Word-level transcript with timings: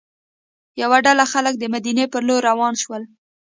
یوه 0.81 0.97
ډله 1.05 1.25
خلک 1.33 1.53
د 1.59 1.63
مدینې 1.75 2.05
پر 2.11 2.21
لور 2.27 2.41
روان 2.49 2.73
شول. 2.83 3.03